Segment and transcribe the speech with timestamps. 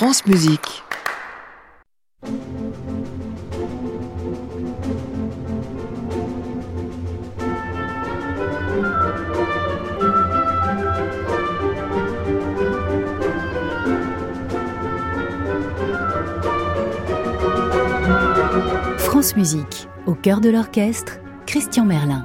[0.00, 0.82] France Musique.
[18.96, 22.24] France Musique, au cœur de l'orchestre, Christian Merlin.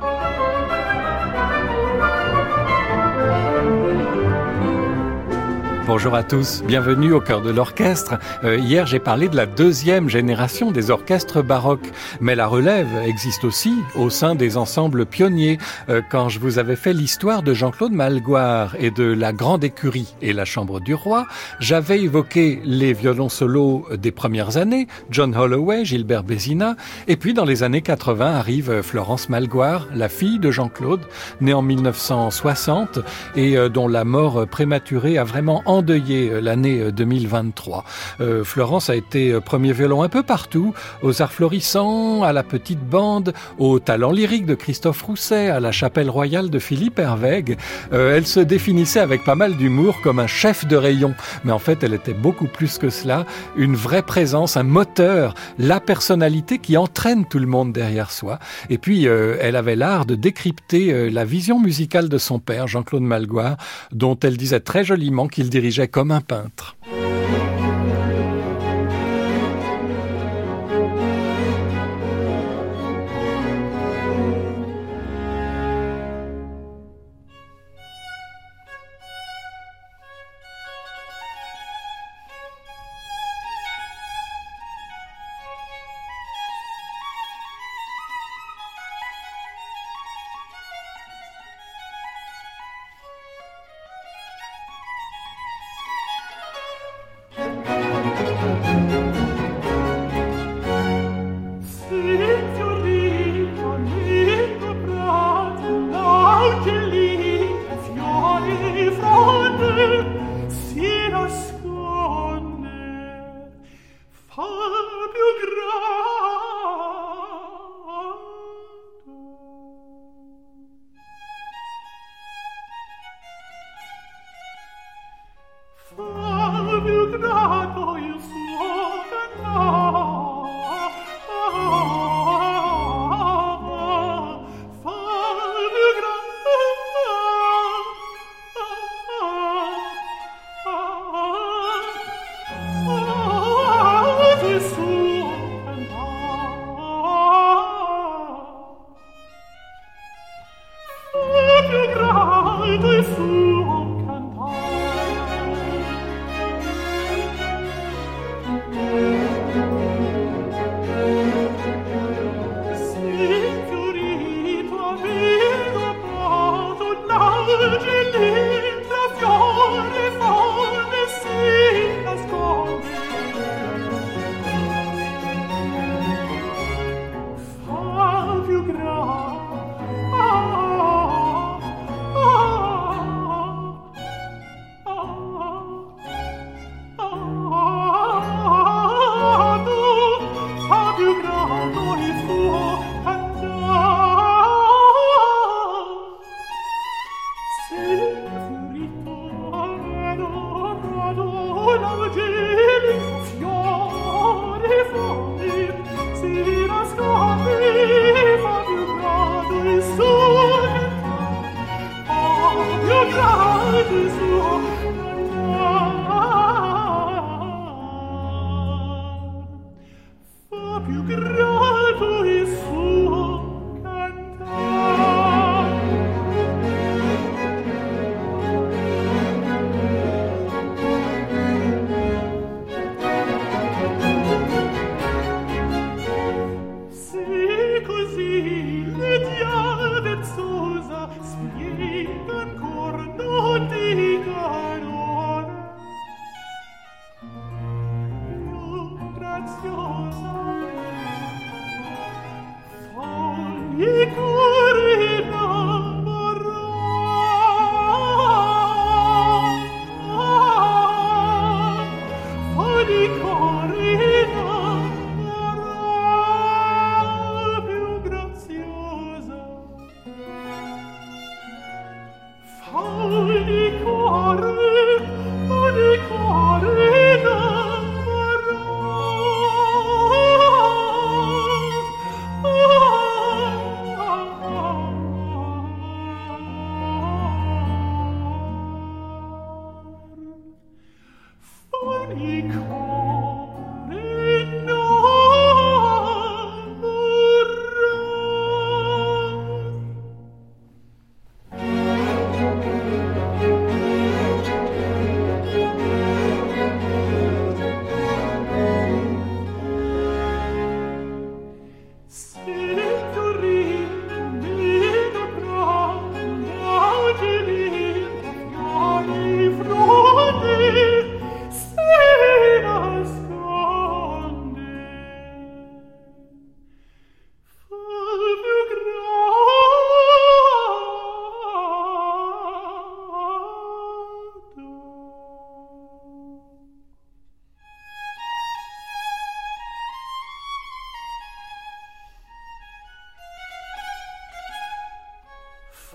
[5.88, 8.16] Bonjour à tous, bienvenue au cœur de l'orchestre.
[8.44, 13.44] Euh, hier j'ai parlé de la deuxième génération des orchestres baroques, mais la relève existe
[13.44, 15.60] aussi au sein des ensembles pionniers.
[15.90, 20.16] Euh, quand je vous avais fait l'histoire de Jean-Claude Malgoire et de la Grande Écurie
[20.24, 21.28] et la Chambre du Roi,
[21.60, 27.46] j'avais évoqué les violons solos des premières années, John Holloway, Gilbert Bézina, et puis dans
[27.46, 31.02] les années 80 arrive Florence Malgoire, la fille de Jean-Claude,
[31.42, 33.02] née en 1960
[33.36, 37.84] et euh, dont la mort prématurée a vraiment endeuillé euh, l'année 2023.
[38.20, 40.74] Euh, euh, Florence a été premier violon un peu partout,
[41.04, 45.72] aux arts florissants, à la petite bande, au talent lyrique de Christophe Rousset, à la
[45.72, 47.58] chapelle royale de Philippe Hervègue.
[47.92, 51.84] elle se définissait avec pas mal d'humour comme un chef de rayon, mais en fait
[51.84, 57.26] elle était beaucoup plus que cela, une vraie présence, un moteur, la personnalité qui entraîne
[57.26, 58.40] tout le monde derrière soi.
[58.70, 63.58] Et puis elle avait l'art de décrypter la vision musicale de son père, Jean-Claude Malgoire,
[63.92, 66.76] dont elle disait très joliment qu'il dirigeait dirigeait comme un peintre.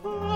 [0.03, 0.30] far.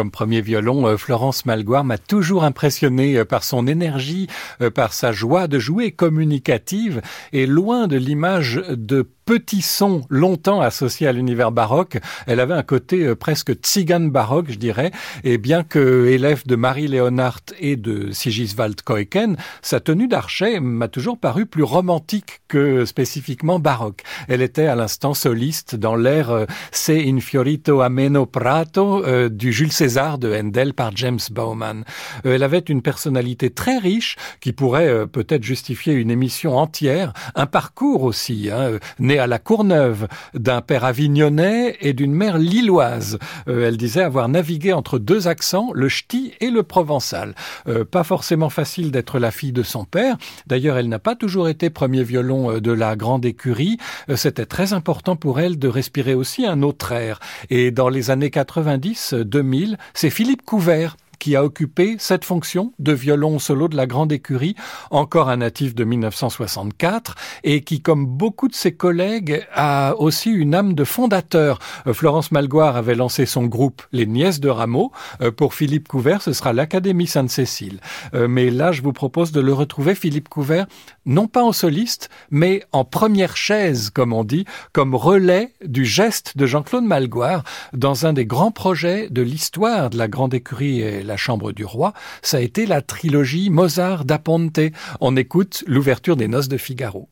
[0.00, 4.28] Comme premier violon, euh, Florence Malgoire m'a toujours impressionné euh, par son énergie,
[4.62, 7.02] euh, par sa joie de jouer communicative.
[7.34, 11.98] Et loin de l'image de petit son longtemps associé à l'univers baroque.
[12.26, 14.90] Elle avait un côté euh, presque tzigane baroque, je dirais.
[15.22, 20.88] Et bien que élève de Marie Leonhardt et de Sigiswald Koeken, sa tenue d'archet m'a
[20.88, 24.02] toujours paru plus romantique que spécifiquement baroque.
[24.26, 29.70] Elle était à l'instant soliste dans l'air euh, Se infiorito ameno prato euh, du Jules
[29.70, 31.84] César de Handel par James Bowman.
[32.24, 38.02] elle avait une personnalité très riche qui pourrait peut-être justifier une émission entière, un parcours
[38.02, 38.80] aussi, hein,
[39.20, 43.18] à la Courneuve d'un père avignonnais et d'une mère lilloise.
[43.48, 47.34] Euh, elle disait avoir navigué entre deux accents, le ch'ti et le provençal.
[47.68, 50.16] Euh, pas forcément facile d'être la fille de son père.
[50.46, 53.78] D'ailleurs, elle n'a pas toujours été premier violon euh, de la grande écurie.
[54.16, 57.20] C'était très important pour elle de respirer aussi un autre air.
[57.50, 63.38] Et dans les années 90-2000, c'est Philippe Couvert qui a occupé cette fonction de violon
[63.38, 64.56] solo de la grande écurie,
[64.90, 70.54] encore un natif de 1964, et qui, comme beaucoup de ses collègues, a aussi une
[70.54, 71.60] âme de fondateur.
[71.86, 74.90] Euh, Florence Malgoire avait lancé son groupe Les Nièces de Rameau.
[75.20, 77.80] Euh, pour Philippe Couvert, ce sera l'Académie Sainte-Cécile.
[78.14, 80.66] Euh, mais là, je vous propose de le retrouver, Philippe Couvert,
[81.06, 86.36] non pas en soliste, mais en première chaise, comme on dit, comme relais du geste
[86.36, 91.02] de Jean-Claude Malgoire dans un des grands projets de l'histoire de la grande écurie et
[91.02, 91.92] la chambre du roi,
[92.22, 94.60] ça a été la trilogie Mozart da Ponte.
[95.00, 97.08] On écoute l'ouverture des noces de Figaro.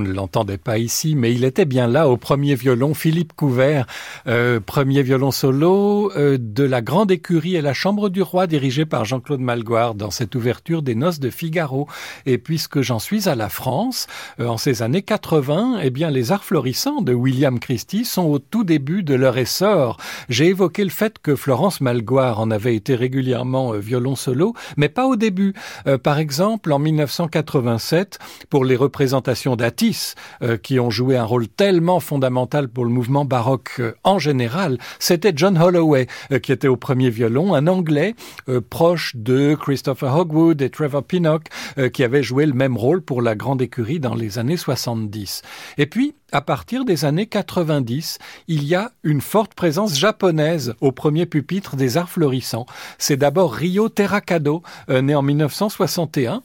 [0.00, 3.86] L'entendait pas ici, mais il était bien là au premier violon, Philippe Couvert,
[4.26, 8.86] euh, premier violon solo euh, de la Grande Écurie et la Chambre du Roi, dirigée
[8.86, 11.88] par Jean-Claude Malgoire dans cette ouverture des Noces de Figaro.
[12.26, 14.06] Et puisque j'en suis à la France,
[14.40, 18.38] euh, en ces années 80, eh bien les arts florissants de William Christie sont au
[18.38, 19.98] tout début de leur essor.
[20.28, 25.06] J'ai évoqué le fait que Florence Malgoire en avait été régulièrement violon solo, mais pas
[25.06, 25.54] au début.
[26.02, 28.18] par exemple, en 1987,
[28.48, 30.14] pour les représentations d'Atis,
[30.62, 35.58] qui ont joué un rôle tellement fondamental pour le mouvement baroque en général, c'était John
[35.58, 38.14] Holloway euh, qui était au premier violon, un Anglais
[38.48, 41.44] euh, proche de Christopher Hogwood et Trevor Pinnock
[41.78, 45.42] euh, qui avait joué le même rôle pour la grande écurie dans les années 70.
[45.78, 50.90] Et puis, à partir des années 90, il y a une forte présence japonaise au
[50.90, 52.66] premier pupitre des arts florissants.
[52.98, 56.42] C'est d'abord Ryo Terakado, né en 1961.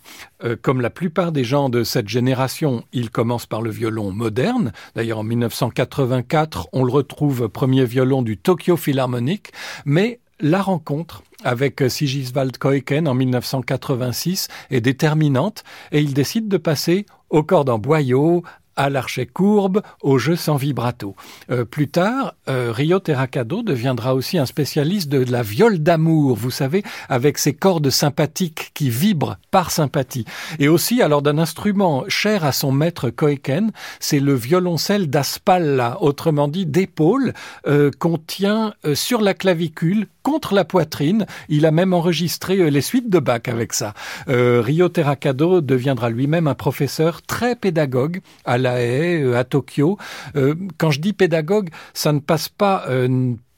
[0.61, 4.71] comme la plupart des gens de cette génération, il commence par le violon moderne.
[4.95, 9.51] D'ailleurs, en 1984, on le retrouve premier violon du Tokyo Philharmonic,
[9.85, 17.05] mais la rencontre avec Sigiswald Koiken en 1986 est déterminante et il décide de passer
[17.29, 18.43] au cordes en boyau,
[18.77, 21.15] à l'archet courbe, au jeu sans vibrato.
[21.51, 26.51] Euh, plus tard, euh, Rio Terracado deviendra aussi un spécialiste de la viole d'amour, vous
[26.51, 30.25] savez, avec ses cordes sympathiques qui vibrent par sympathie.
[30.59, 36.47] Et aussi, alors d'un instrument cher à son maître Koiken, c'est le violoncelle d'Aspalla, autrement
[36.47, 37.33] dit d'épaule,
[37.67, 41.25] euh, qu'on tient euh, sur la clavicule contre la poitrine.
[41.47, 43.93] Il a même enregistré euh, les suites de Bach avec ça.
[44.27, 49.97] Euh, Rio Terracado deviendra lui-même un professeur très pédagogue à La Euh, à Tokyo.
[50.77, 52.85] quand je dis pédagogue, ça ne passe pas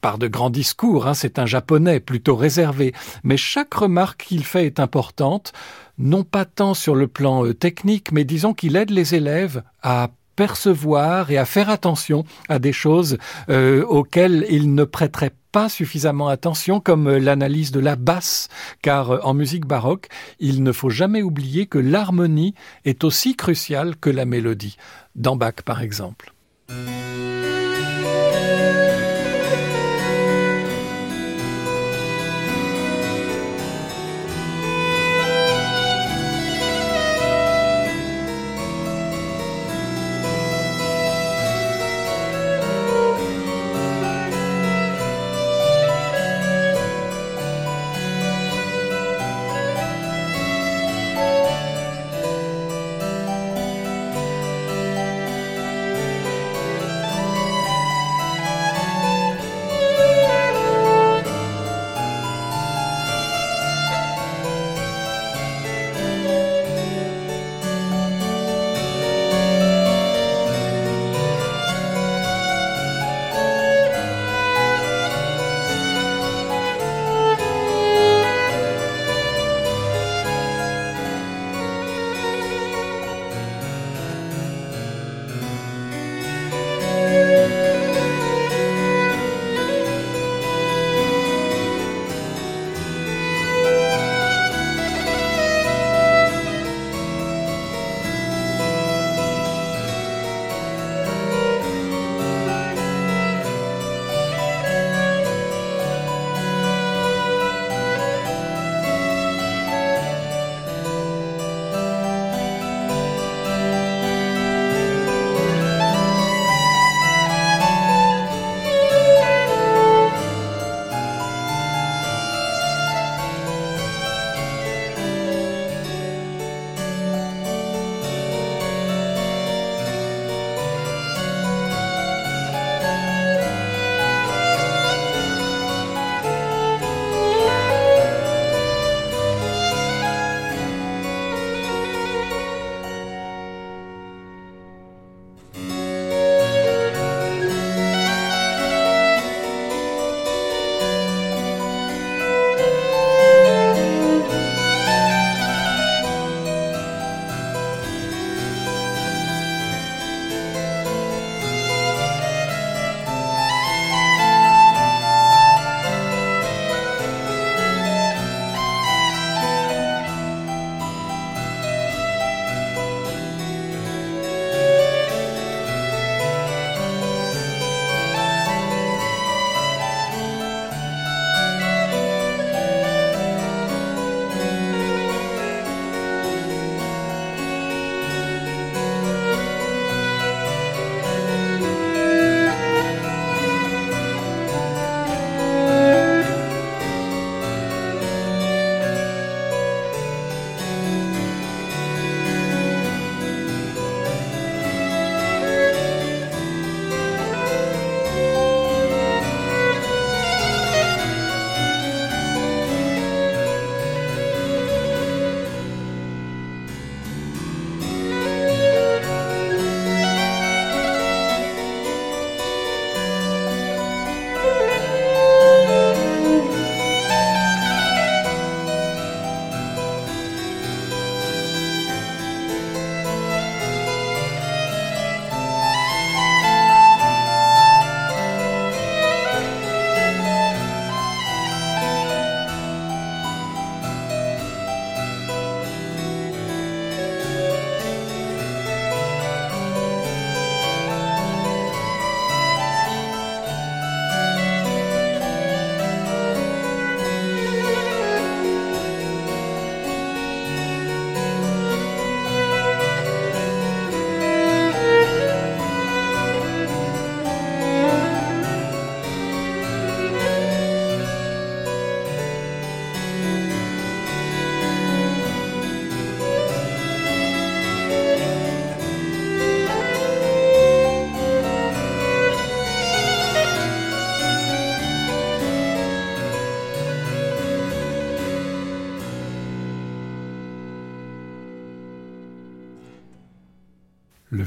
[0.01, 4.65] par de grands discours, hein, c'est un japonais plutôt réservé, mais chaque remarque qu'il fait
[4.65, 5.51] est importante,
[5.97, 11.31] non pas tant sur le plan technique, mais disons qu'il aide les élèves à percevoir
[11.31, 13.17] et à faire attention à des choses
[13.49, 18.49] auxquelles ils ne prêteraient pas suffisamment attention comme euh, l'analyse de la basse,
[18.81, 20.07] car euh, en musique baroque,
[20.39, 22.53] il ne faut jamais oublier que l'harmonie
[22.85, 24.77] est aussi cruciale que la mélodie,
[25.15, 26.33] dans Bach par exemple.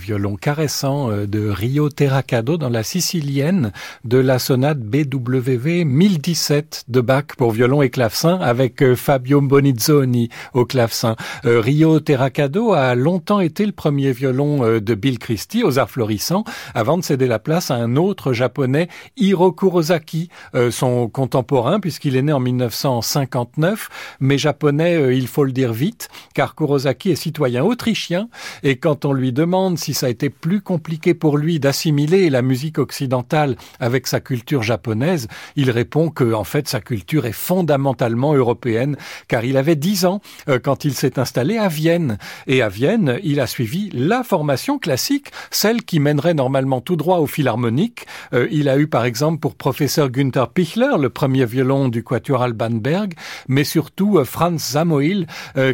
[0.02, 3.72] Violon caressant euh, de Rio Terracado dans la sicilienne
[4.04, 10.28] de la sonate BWV 1017 de Bach pour violon et clavecin avec euh, Fabio Bonizzoni
[10.54, 11.14] au clavecin.
[11.44, 16.44] Euh, Rio Terracado a longtemps été le premier violon de Bill Christie aux arts florissants
[16.74, 20.28] avant de céder la place à un autre japonais, Hiro Kurosaki,
[20.70, 26.54] son contemporain puisqu'il est né en 1959, mais japonais, il faut le dire vite, car
[26.54, 28.28] Kurosaki est citoyen autrichien
[28.62, 32.42] et quand on lui demande si ça a été plus compliqué pour lui d'assimiler la
[32.42, 38.34] musique occidentale avec sa culture japonaise, il répond que en fait sa culture est fondamentalement
[38.34, 38.96] européenne,
[39.28, 42.18] car il avait dix ans euh, quand il s'est installé à Vienne.
[42.46, 47.18] Et à Vienne, il a suivi la formation classique, celle qui mènerait normalement tout droit
[47.18, 48.06] au philharmonique.
[48.32, 52.42] Euh, il a eu par exemple pour professeur Günther Pichler, le premier violon du quatuor
[52.42, 53.14] Alban Berg,
[53.48, 55.26] mais surtout euh, Franz Samoil,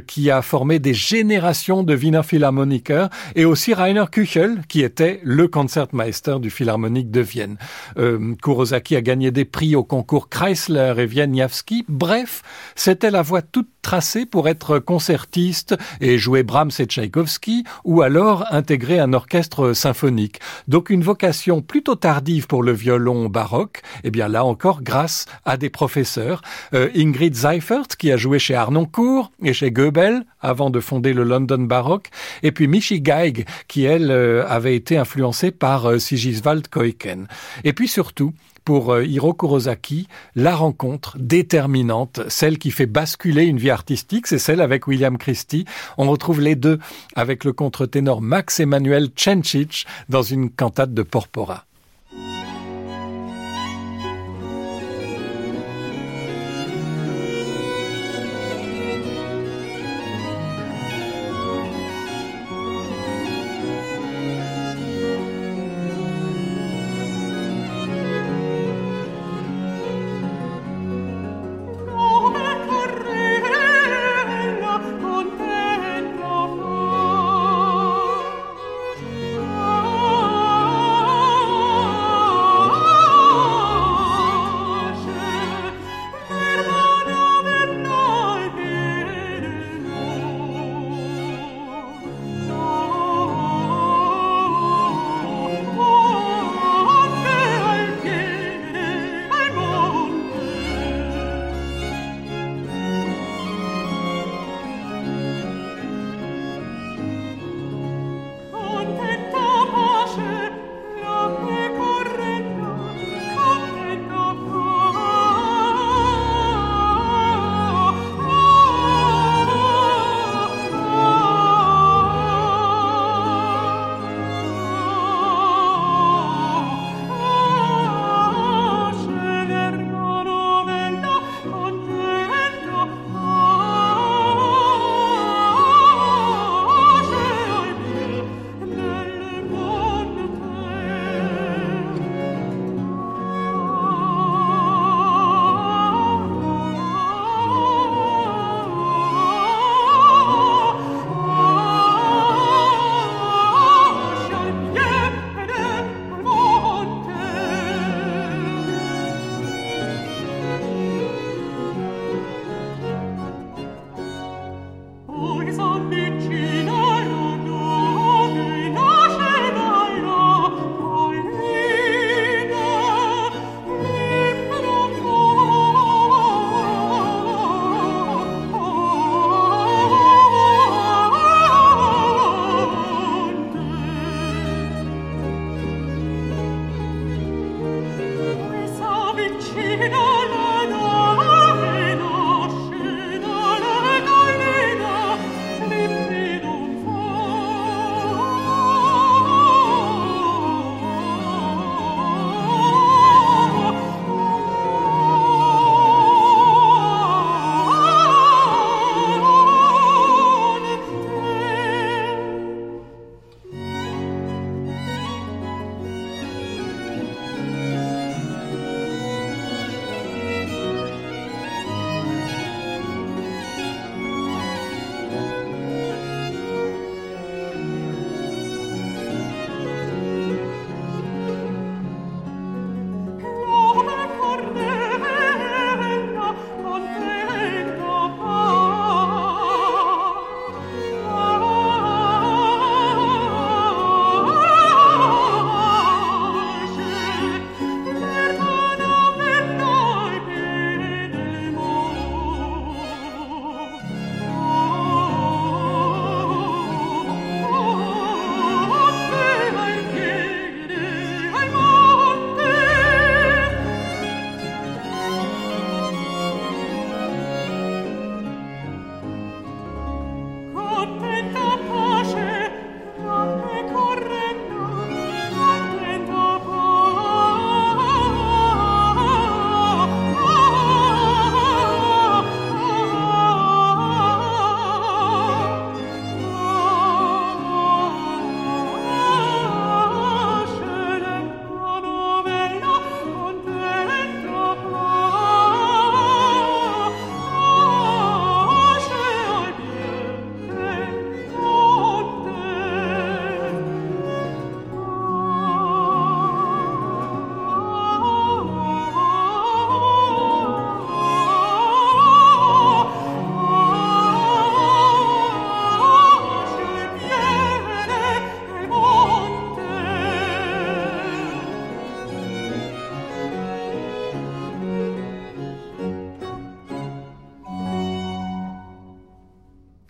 [0.07, 5.49] qui a formé des générations de Wiener Philharmoniker, et aussi Rainer Küchel, qui était le
[5.49, 7.57] concertmeister du Philharmonique de Vienne.
[7.99, 11.85] Euh, Kurosaki a gagné des prix au concours Chrysler et Wieniawski.
[11.89, 12.43] Bref,
[12.75, 18.45] c'était la voie toute tracée pour être concertiste et jouer Brahms et Tchaïkovski, ou alors
[18.51, 20.41] intégrer un orchestre symphonique.
[20.67, 25.25] Donc une vocation plutôt tardive pour le violon baroque, et eh bien là encore grâce
[25.47, 26.43] à des professeurs.
[26.75, 31.25] Euh, Ingrid Seifert, qui a joué chez Arnoncourt et chez Goebel avant de fonder le
[31.25, 32.11] London Baroque,
[32.43, 37.27] et puis Michi Geig, qui elle euh, avait été influencée par euh, Sigiswald Koiken.
[37.65, 38.33] Et puis surtout,
[38.65, 40.07] pour euh, Hiro Kurosaki,
[40.37, 45.65] la rencontre déterminante, celle qui fait basculer une vie artistique, c'est celle avec William Christie.
[45.97, 46.79] On retrouve les deux
[47.17, 51.68] avec le contre-ténor Max Emmanuel Cencic dans une cantate de Porpora.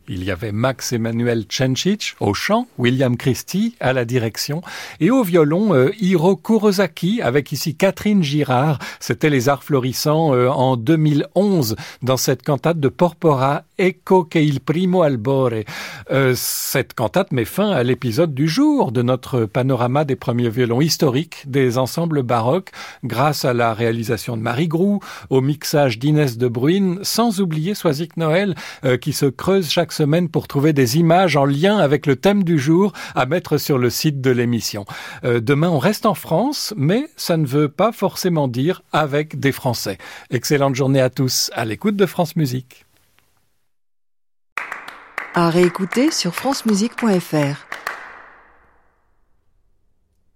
[0.08, 4.62] Y avait Max Emmanuel Cencic au chant, William Christie à la direction
[5.00, 8.78] et au violon euh, Hiro Kurosaki avec ici Catherine Girard.
[9.00, 14.60] C'était les arts florissants euh, en 2011 dans cette cantate de Porpora Ecco che il
[14.60, 15.64] primo albore.
[16.10, 20.80] Euh, cette cantate met fin à l'épisode du jour de notre panorama des premiers violons
[20.80, 22.70] historiques des ensembles baroques
[23.04, 28.16] grâce à la réalisation de Marie Groux, au mixage d'Inès de Bruyne, sans oublier Soisic
[28.16, 28.54] Noël
[29.00, 29.92] qui se creuse chaque
[30.30, 33.90] pour trouver des images en lien avec le thème du jour à mettre sur le
[33.90, 34.84] site de l'émission.
[35.24, 39.52] Euh, demain, on reste en France, mais ça ne veut pas forcément dire avec des
[39.52, 39.98] Français.
[40.30, 42.84] Excellente journée à tous à l'écoute de France Musique.
[45.34, 47.87] À réécouter sur francemusique.fr.